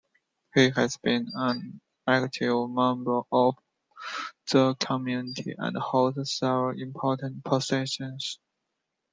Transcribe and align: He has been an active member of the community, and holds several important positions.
He 0.55 0.71
has 0.71 0.97
been 0.97 1.27
an 1.35 1.79
active 2.07 2.71
member 2.71 3.21
of 3.31 3.55
the 4.51 4.75
community, 4.79 5.53
and 5.55 5.77
holds 5.77 6.31
several 6.39 6.81
important 6.81 7.45
positions. 7.45 8.39